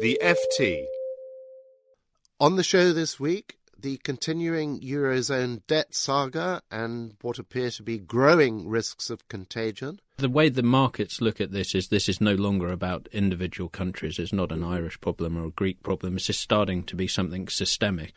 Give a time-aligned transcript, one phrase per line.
[0.00, 0.86] The FT.
[2.40, 7.98] On the show this week, the continuing Eurozone debt saga and what appear to be
[7.98, 10.00] growing risks of contagion.
[10.16, 14.18] The way the markets look at this is this is no longer about individual countries.
[14.18, 16.16] It's not an Irish problem or a Greek problem.
[16.16, 18.14] It's just starting to be something systemic.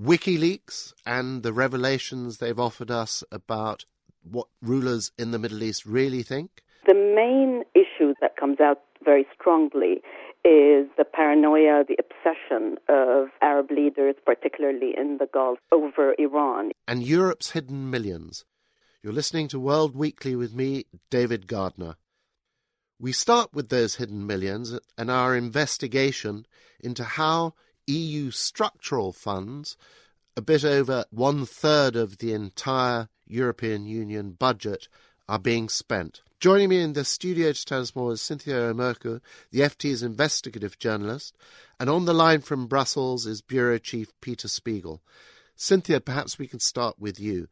[0.00, 3.86] WikiLeaks and the revelations they've offered us about
[4.22, 6.62] what rulers in the Middle East really think.
[6.86, 10.00] The main issue that comes out very strongly
[10.44, 16.72] is the paranoia, the obsession of Arab leaders, particularly in the Gulf, over Iran.
[16.86, 18.44] And Europe's hidden millions.
[19.02, 21.96] You're listening to World Weekly with me, David Gardner.
[23.00, 26.46] We start with those hidden millions and our investigation
[26.80, 27.54] into how
[27.86, 29.76] EU structural funds,
[30.36, 34.88] a bit over one third of the entire European Union budget,
[35.28, 36.20] are being spent.
[36.44, 40.78] Joining me in the studio to tell us more is Cynthia O'Murchu, the FT's investigative
[40.78, 41.34] journalist,
[41.80, 45.00] and on the line from Brussels is Bureau Chief Peter Spiegel.
[45.56, 47.48] Cynthia, perhaps we can start with you.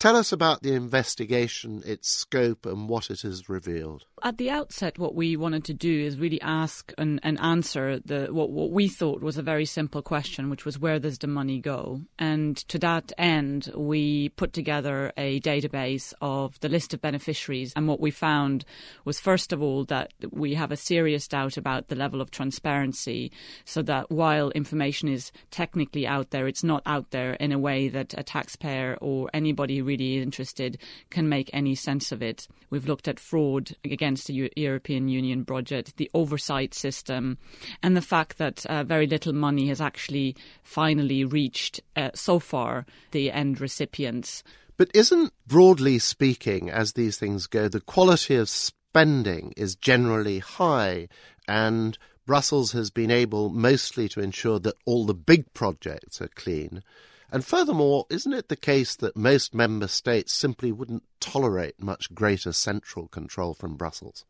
[0.00, 4.04] Tell us about the investigation, its scope, and what it has revealed.
[4.22, 8.28] At the outset, what we wanted to do is really ask and, and answer the
[8.30, 11.58] what, what we thought was a very simple question, which was where does the money
[11.58, 12.02] go?
[12.16, 17.72] And to that end, we put together a database of the list of beneficiaries.
[17.74, 18.64] And what we found
[19.04, 23.32] was, first of all, that we have a serious doubt about the level of transparency,
[23.64, 27.88] so that while information is technically out there, it's not out there in a way
[27.88, 30.78] that a taxpayer or anybody really interested
[31.10, 32.46] can make any sense of it.
[32.70, 37.38] We've looked at fraud against the European Union budget, the oversight system,
[37.82, 42.86] and the fact that uh, very little money has actually finally reached uh, so far
[43.12, 44.44] the end recipients.
[44.76, 51.08] But isn't, broadly speaking, as these things go, the quality of spending is generally high
[51.48, 56.82] and Brussels has been able mostly to ensure that all the big projects are clean.
[57.30, 62.52] And furthermore, isn't it the case that most member states simply wouldn't tolerate much greater
[62.52, 64.24] central control from Brussels?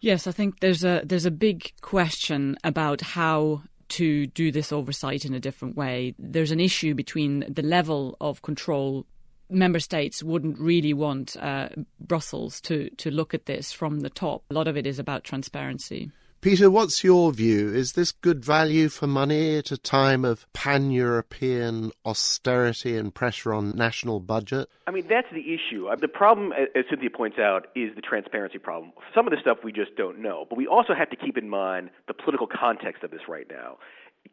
[0.00, 5.24] Yes, I think there's a there's a big question about how to do this oversight
[5.24, 6.14] in a different way.
[6.18, 9.06] There's an issue between the level of control
[9.50, 14.44] member states wouldn't really want uh, Brussels to to look at this from the top.
[14.50, 16.10] A lot of it is about transparency.
[16.40, 17.74] Peter, what's your view?
[17.74, 23.52] Is this good value for money at a time of pan European austerity and pressure
[23.52, 24.68] on national budget?
[24.86, 25.88] I mean, that's the issue.
[25.88, 28.92] Uh, the problem, as Cynthia points out, is the transparency problem.
[29.12, 30.46] Some of the stuff we just don't know.
[30.48, 33.78] But we also have to keep in mind the political context of this right now.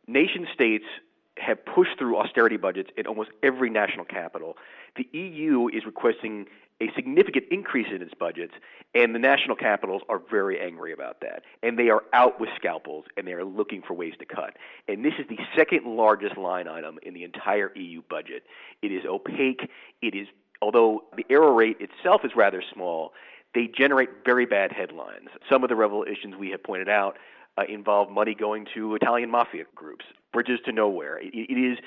[0.07, 0.85] Nation states
[1.37, 4.57] have pushed through austerity budgets in almost every national capital.
[4.95, 6.45] The EU is requesting
[6.81, 8.53] a significant increase in its budgets,
[8.93, 11.43] and the national capitals are very angry about that.
[11.63, 14.57] And they are out with scalpels, and they are looking for ways to cut.
[14.87, 18.43] And this is the second largest line item in the entire EU budget.
[18.81, 19.69] It is opaque.
[20.01, 20.27] It is,
[20.61, 23.13] although the error rate itself is rather small,
[23.53, 25.29] they generate very bad headlines.
[25.49, 27.17] Some of the revelations we have pointed out
[27.57, 30.03] uh, involve money going to Italian mafia groups,
[30.33, 31.17] bridges to nowhere.
[31.19, 31.77] it, it is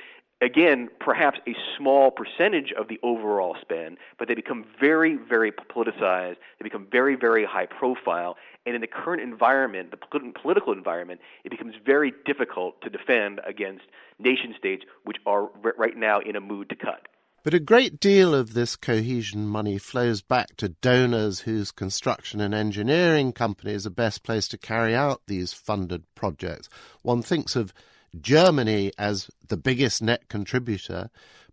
[0.41, 6.37] again, perhaps a small percentage of the overall spend, but they become very, very politicized.
[6.59, 8.37] They become very, very high profile.
[8.67, 13.85] And in the current environment, the political environment, it becomes very difficult to defend against
[14.19, 17.07] nation states which are right now in a mood to cut.
[17.45, 22.53] But a great deal of this cohesion money flows back to donors whose construction and
[22.53, 26.69] engineering companies are best placed to carry out these funded projects.
[27.03, 27.73] One thinks of
[28.21, 31.11] Germany as the biggest net contributor,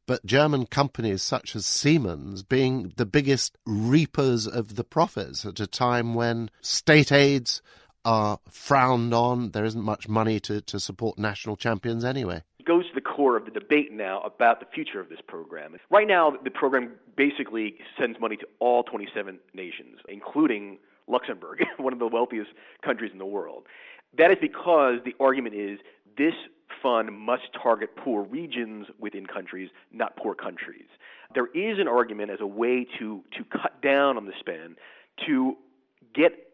[0.07, 5.67] but German companies such as Siemens being the biggest reapers of the profits at a
[5.67, 7.61] time when state aids
[8.03, 9.51] are frowned on.
[9.51, 12.43] There isn't much money to, to support national champions anyway.
[12.59, 15.75] It goes to the core of the debate now about the future of this program.
[15.89, 20.77] Right now, the program basically sends money to all 27 nations, including
[21.07, 22.51] Luxembourg, one of the wealthiest
[22.83, 23.65] countries in the world.
[24.17, 25.79] That is because the argument is
[26.17, 26.33] this
[26.81, 30.87] fund must target poor regions within countries, not poor countries.
[31.33, 34.77] There is an argument as a way to, to cut down on the spend
[35.25, 35.55] to
[36.13, 36.45] get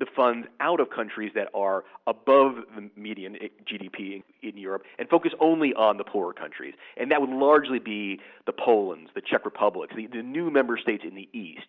[0.00, 3.36] the funds out of countries that are above the median
[3.70, 6.74] GDP in Europe and focus only on the poorer countries.
[6.96, 11.04] And that would largely be the Polands, the Czech Republics, the, the new member states
[11.06, 11.66] in the East.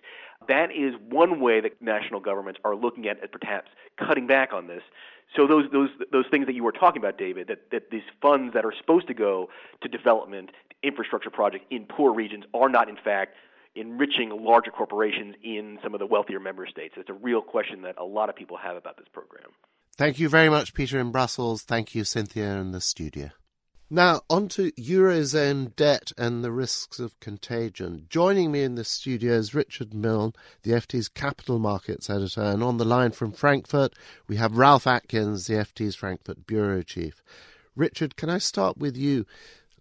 [0.48, 4.68] That is one way that national governments are looking at, at perhaps cutting back on
[4.68, 4.82] this.
[5.36, 8.54] So those those those things that you were talking about, David, that, that these funds
[8.54, 9.50] that are supposed to go
[9.82, 10.50] to development,
[10.84, 13.36] infrastructure projects in poor regions are not in fact
[13.76, 16.96] enriching larger corporations in some of the wealthier member states.
[16.98, 19.50] It's a real question that a lot of people have about this program.
[19.96, 21.64] Thank you very much, Peter in Brussels.
[21.64, 23.30] Thank you, Cynthia in the studio.
[23.94, 28.06] Now, on to Eurozone debt and the risks of contagion.
[28.08, 30.32] Joining me in the studio is Richard Milne,
[30.64, 33.94] the FT's capital markets editor, and on the line from Frankfurt,
[34.30, 37.22] we have Ralph Atkins, the FT's Frankfurt bureau chief.
[37.76, 39.26] Richard, can I start with you?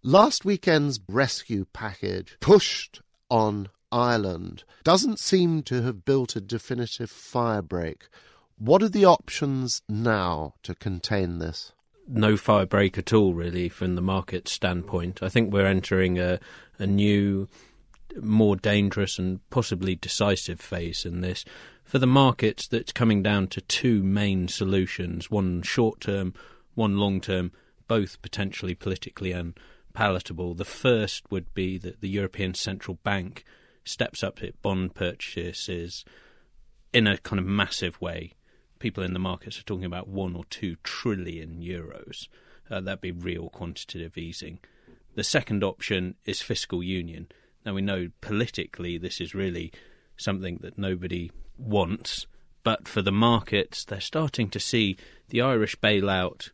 [0.02, 8.08] Last weekend's rescue package pushed on Ireland doesn't seem to have built a definitive firebreak.
[8.58, 11.70] What are the options now to contain this?
[12.12, 15.22] No firebreak at all, really, from the market standpoint.
[15.22, 16.40] I think we're entering a,
[16.78, 17.48] a new,
[18.20, 21.44] more dangerous and possibly decisive phase in this.
[21.84, 26.34] For the markets, that's coming down to two main solutions one short term,
[26.74, 27.52] one long term,
[27.86, 30.54] both potentially politically unpalatable.
[30.54, 33.44] The first would be that the European Central Bank
[33.84, 36.04] steps up its bond purchases
[36.92, 38.32] in a kind of massive way.
[38.80, 42.26] People in the markets are talking about one or two trillion euros.
[42.68, 44.58] Uh, that'd be real quantitative easing.
[45.14, 47.28] The second option is fiscal union.
[47.64, 49.72] Now, we know politically this is really
[50.16, 52.26] something that nobody wants,
[52.64, 54.96] but for the markets, they're starting to see
[55.28, 56.50] the Irish bailout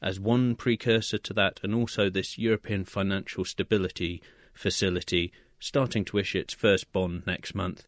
[0.00, 4.22] as one precursor to that, and also this European financial stability
[4.52, 7.86] facility starting to issue its first bond next month.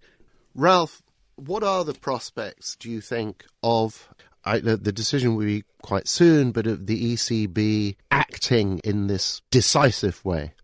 [0.55, 1.03] Ralph,
[1.37, 4.09] what are the prospects, do you think, of
[4.45, 9.43] I, the, the, decision will be quite soon, but of the ECB acting in this
[9.51, 10.55] decisive way?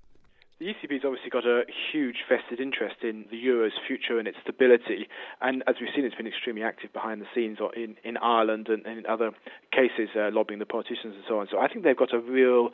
[0.62, 5.08] The ECB's obviously got a huge vested interest in the euro's future and its stability,
[5.40, 8.86] and as we've seen, it's been extremely active behind the scenes in, in Ireland and,
[8.86, 9.32] and in other
[9.72, 11.48] cases, uh, lobbying the politicians and so on.
[11.50, 12.70] So I think they've got a real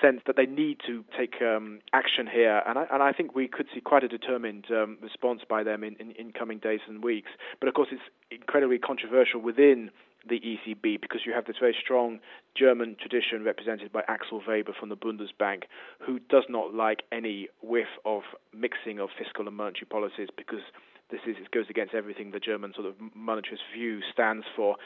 [0.00, 3.48] sense that they need to take um, action here, and I, and I think we
[3.48, 7.02] could see quite a determined um, response by them in, in, in coming days and
[7.02, 7.32] weeks.
[7.58, 9.90] But of course, it's incredibly controversial within
[10.28, 12.20] the ECB because you have this very strong
[12.56, 15.64] German tradition represented by Axel Weber from the Bundesbank,
[16.00, 18.22] who does not like any whiff of
[18.52, 20.62] mixing of fiscal and monetary policies because
[21.10, 24.76] this is it goes against everything the German sort of monetarist view stands for.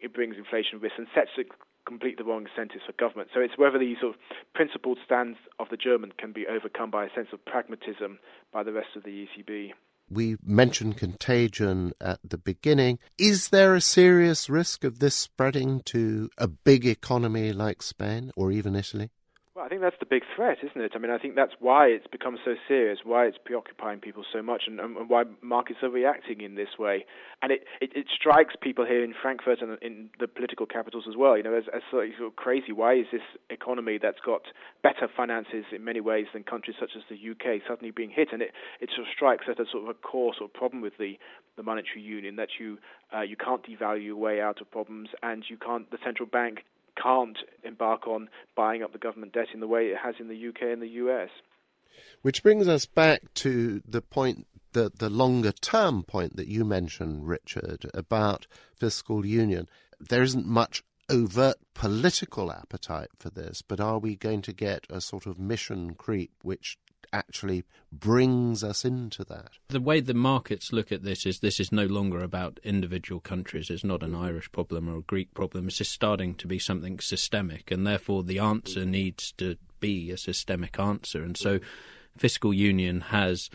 [0.00, 1.44] It brings inflation risk and sets a
[1.86, 3.28] complete the wrong incentives for government.
[3.34, 4.20] So it's whether the sort of
[4.54, 8.18] principled stance of the German can be overcome by a sense of pragmatism
[8.52, 9.72] by the rest of the ECB.
[10.14, 13.00] We mentioned contagion at the beginning.
[13.18, 18.52] Is there a serious risk of this spreading to a big economy like Spain or
[18.52, 19.10] even Italy?
[19.54, 20.92] Well, I think that's the big threat, isn't it?
[20.96, 24.42] I mean, I think that's why it's become so serious, why it's preoccupying people so
[24.42, 27.06] much, and, and why markets are reacting in this way.
[27.40, 31.16] And it, it, it, strikes people here in Frankfurt and in the political capitals as
[31.16, 31.36] well.
[31.36, 32.72] You know, as, as sort of crazy.
[32.72, 34.42] Why is this economy that's got
[34.82, 38.30] better finances in many ways than countries such as the UK suddenly being hit?
[38.32, 40.82] And it, it sort of strikes at a sort of a core sort of problem
[40.82, 41.16] with the,
[41.56, 42.78] the monetary union that you
[43.16, 45.88] uh, you can't devalue your way out of problems, and you can't.
[45.92, 46.64] The central bank
[47.00, 50.48] can't embark on buying up the government debt in the way it has in the
[50.48, 51.30] UK and the US.
[52.22, 57.28] Which brings us back to the point, the, the longer term point that you mentioned,
[57.28, 58.46] Richard, about
[58.76, 59.68] fiscal union.
[60.00, 65.00] There isn't much overt political appetite for this, but are we going to get a
[65.00, 66.78] sort of mission creep which
[67.14, 69.52] actually brings us into that.
[69.68, 73.70] The way the markets look at this is this is no longer about individual countries.
[73.70, 75.68] It's not an Irish problem or a Greek problem.
[75.68, 80.16] It's just starting to be something systemic, and therefore the answer needs to be a
[80.16, 81.22] systemic answer.
[81.22, 81.60] And so
[82.16, 83.48] fiscal union has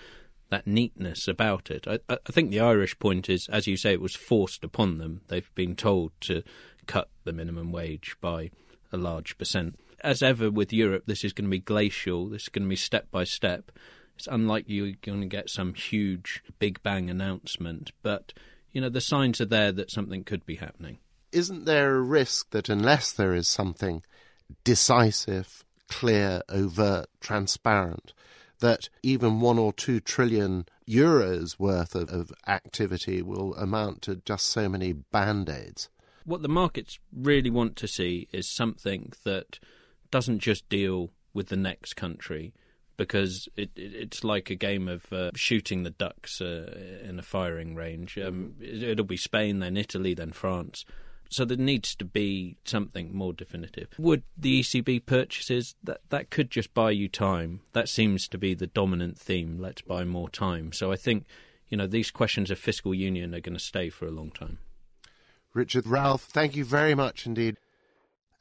[0.49, 1.87] that neatness about it.
[1.87, 5.21] I, I, think the Irish point is, as you say, it was forced upon them.
[5.27, 6.43] They've been told to
[6.87, 8.49] cut the minimum wage by
[8.91, 12.27] a large percent as ever with Europe, this is going to be glacial.
[12.29, 13.71] This is going to be step by step.
[14.15, 18.33] It's unlikely you're going to get some huge big bang announcement, but
[18.71, 20.99] you know the signs are there that something could be happening.
[21.31, 24.03] Isn't there a risk that unless there is something
[24.63, 28.13] decisive, clear, overt, transparent,
[28.59, 34.47] that even one or two trillion euros worth of, of activity will amount to just
[34.47, 35.89] so many band aids?
[36.25, 39.59] What the markets really want to see is something that
[40.11, 42.53] doesn't just deal with the next country,
[42.99, 47.23] because it, it, it's like a game of uh, shooting the ducks uh, in a
[47.23, 48.17] firing range.
[48.17, 50.83] Um, it, will be Spain, then Italy, then France.
[51.29, 53.89] So there needs to be something more definitive.
[53.97, 57.61] Would the ECB purchases that that could just buy you time?
[57.73, 59.59] That seems to be the dominant theme.
[59.59, 60.73] Let's buy more time.
[60.73, 61.25] So I think
[61.69, 64.57] you know these questions of fiscal union are going to stay for a long time.
[65.53, 67.57] Richard Ralph, thank you very much indeed.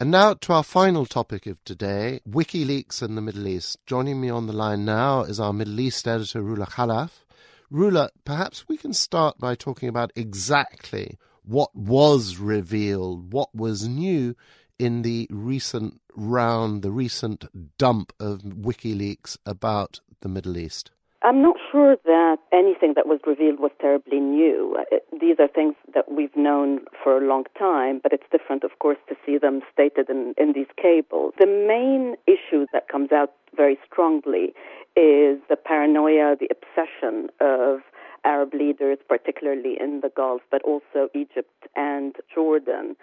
[0.00, 3.78] And now to our final topic of today WikiLeaks and the Middle East.
[3.84, 7.24] Joining me on the line now is our Middle East editor, Roula Khalaf.
[7.68, 14.36] Roula, perhaps we can start by talking about exactly what was revealed, what was new
[14.78, 20.92] in the recent round, the recent dump of WikiLeaks about the Middle East?
[21.22, 24.76] I'm not sure that anything that was revealed was terribly new.
[24.78, 28.78] Uh, these are things that we've known for a long time, but it's different, of
[28.78, 31.34] course, to see them stated in, in these cables.
[31.38, 34.54] The main issue that comes out very strongly
[34.94, 37.80] is the paranoia, the obsession of
[38.24, 42.94] Arab leaders, particularly in the Gulf, but also Egypt and Jordan,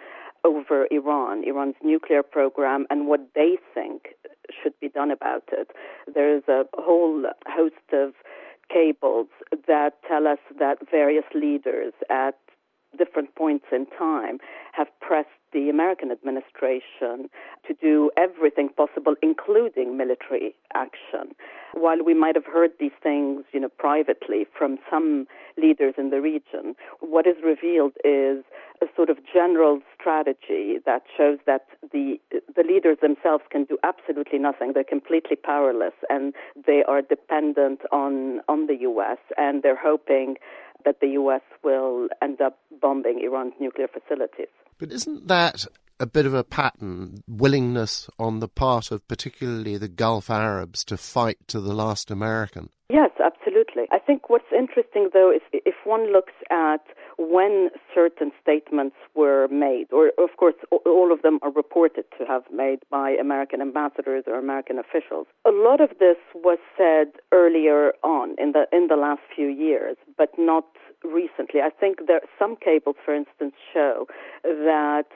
[0.44, 4.15] over Iran, Iran's nuclear program, and what they think
[4.66, 5.70] should be done about it.
[6.12, 8.14] There's a whole host of
[8.72, 9.28] cables
[9.68, 12.34] that tell us that various leaders at
[12.98, 14.38] different points in time
[14.72, 17.28] have pressed the American administration
[17.66, 21.34] to do everything possible, including military action.
[21.74, 26.20] While we might have heard these things, you know, privately from some leaders in the
[26.20, 28.42] region, what is revealed is
[28.82, 34.38] a sort of general strategy that shows that the the leaders themselves can do absolutely
[34.38, 34.72] nothing.
[34.72, 36.34] They're completely powerless, and
[36.66, 39.18] they are dependent on on the U.S.
[39.36, 40.36] and they're hoping
[40.84, 41.42] that the U.S.
[41.64, 44.48] will end up bombing Iran's nuclear facilities.
[44.78, 45.66] But isn't that
[45.98, 50.96] a bit of a pattern, willingness on the part of particularly the Gulf Arabs to
[50.96, 52.68] fight to the last American?
[52.90, 53.84] Yes, absolutely.
[53.90, 56.84] I think what's interesting, though, is if one looks at
[57.18, 62.42] when certain statements were made, or of course, all of them are reported to have
[62.52, 65.26] made by American ambassadors or American officials.
[65.46, 69.96] A lot of this was said earlier on in the in the last few years,
[70.18, 70.66] but not
[71.06, 71.60] recently.
[71.60, 74.06] I think there some cables, for instance, show
[74.42, 75.06] that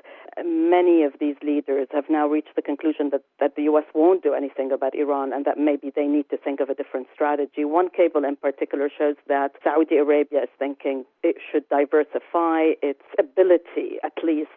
[0.44, 3.84] many of these leaders have now reached the conclusion that, that the U.S.
[3.94, 7.08] won't do anything about Iran and that maybe they need to think of a different
[7.12, 7.64] strategy.
[7.64, 13.98] One cable in particular shows that Saudi Arabia is thinking it should diversify its ability,
[14.04, 14.50] at least,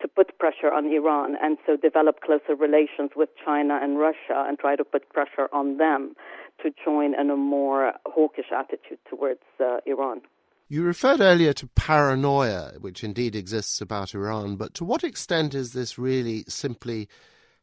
[0.00, 4.58] to put pressure on Iran and so develop closer relations with China and Russia and
[4.58, 6.14] try to put pressure on them
[6.62, 10.22] to join in a more hawkish attitude towards uh, Iran.
[10.72, 15.72] You referred earlier to paranoia, which indeed exists about Iran, but to what extent is
[15.72, 17.08] this really simply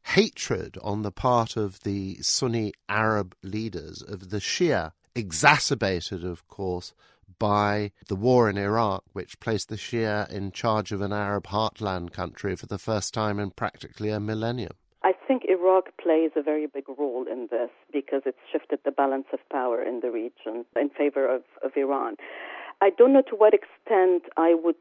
[0.08, 6.94] hatred on the part of the Sunni Arab leaders, of the Shia, exacerbated, of course,
[7.40, 12.12] by the war in Iraq, which placed the Shia in charge of an Arab heartland
[12.12, 14.74] country for the first time in practically a millennium?
[15.04, 19.28] I think Iraq plays a very big role in this because it's shifted the balance
[19.32, 22.18] of power in the region in favor of, of Iran.
[22.82, 24.76] I don't know to what extent I would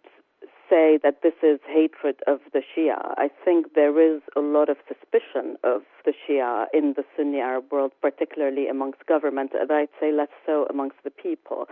[0.68, 3.14] say that this is hatred of the Shia.
[3.16, 7.70] I think there is a lot of suspicion of the Shia in the Sunni Arab
[7.70, 11.68] world, particularly amongst government, and I'd say less so amongst the people.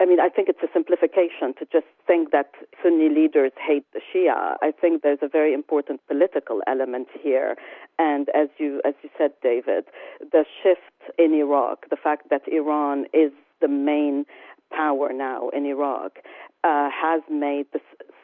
[0.00, 4.00] I mean, I think it's a simplification to just think that Sunni leaders hate the
[4.00, 4.56] Shia.
[4.62, 7.56] I think there's a very important political element here,
[7.98, 9.84] and as you as you said, David,
[10.20, 14.24] the shift in Iraq, the fact that Iran is the main
[14.72, 16.18] power now in Iraq
[16.64, 17.80] uh, has made the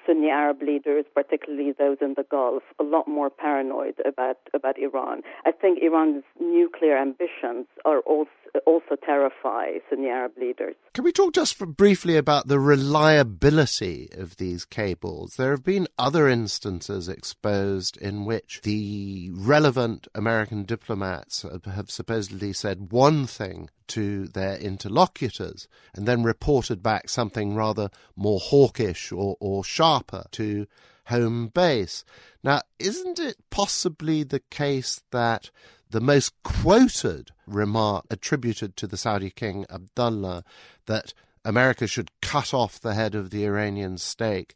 [0.07, 5.23] Sunni Arab leaders, particularly those in the Gulf, a lot more paranoid about about Iran.
[5.47, 8.31] I think Iran's nuclear ambitions are also
[8.67, 10.77] also terrify Sunni Arab leaders.
[10.93, 15.35] Can we talk just briefly about the reliability of these cables?
[15.37, 22.93] There have been other instances exposed in which the relevant American diplomats have supposedly said
[22.93, 27.91] one thing to their interlocutors and then reported back something rather
[28.25, 30.67] more hawkish or, or sharper to
[31.07, 32.05] home base.
[32.43, 35.51] Now, isn't it possibly the case that
[35.91, 40.43] the most quoted remark attributed to the Saudi king Abdullah
[40.87, 41.13] that
[41.45, 44.55] America should cut off the head of the Iranian state.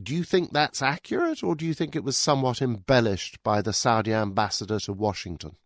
[0.00, 3.72] Do you think that's accurate, or do you think it was somewhat embellished by the
[3.72, 5.56] Saudi ambassador to Washington?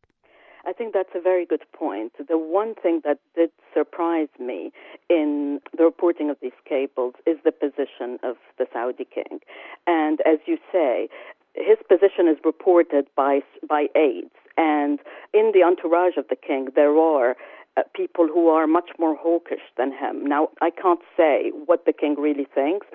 [0.72, 2.12] I think that's a very good point.
[2.16, 4.72] The one thing that did surprise me
[5.10, 9.40] in the reporting of these cables is the position of the Saudi king.
[9.86, 11.10] And as you say,
[11.52, 14.98] his position is reported by by aides, and
[15.34, 17.36] in the entourage of the king, there are
[17.76, 20.26] uh, people who are much more hawkish than him.
[20.26, 22.86] Now, I can't say what the king really thinks,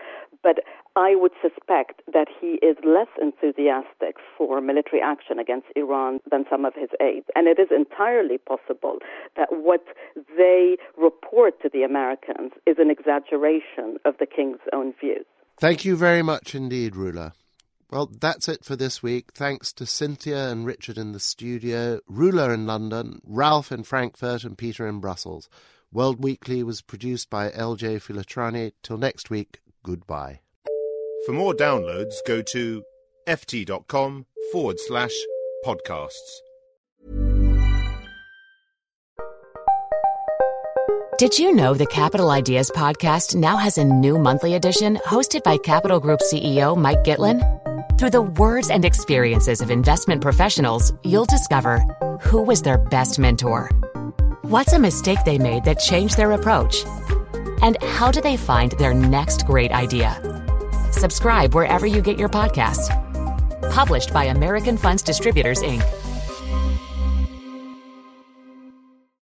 [0.43, 0.59] but
[0.95, 6.65] I would suspect that he is less enthusiastic for military action against Iran than some
[6.65, 7.27] of his aides.
[7.35, 8.97] And it is entirely possible
[9.35, 9.85] that what
[10.37, 15.25] they report to the Americans is an exaggeration of the king's own views.
[15.59, 17.33] Thank you very much indeed, Roula.
[17.89, 19.31] Well, that's it for this week.
[19.33, 24.57] Thanks to Cynthia and Richard in the studio, Roula in London, Ralph in Frankfurt, and
[24.57, 25.47] Peter in Brussels.
[25.91, 28.73] World Weekly was produced by LJ Filotrani.
[28.83, 30.41] Till next week, goodbye.
[31.25, 32.83] For more downloads, go to
[33.25, 35.13] ft.com forward slash
[35.65, 36.41] podcasts.
[41.17, 45.57] Did you know the Capital Ideas podcast now has a new monthly edition hosted by
[45.57, 47.41] Capital Group CEO Mike Gitlin?
[47.97, 51.79] Through the words and experiences of investment professionals, you'll discover
[52.21, 53.71] who was their best mentor,
[54.43, 56.85] what's a mistake they made that changed their approach,
[57.63, 60.13] and how do they find their next great idea.
[60.91, 62.87] Subscribe wherever you get your podcasts.
[63.71, 65.83] Published by American Funds Distributors, Inc.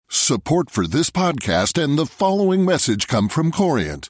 [0.09, 4.09] Support for this podcast and the following message come from Corient.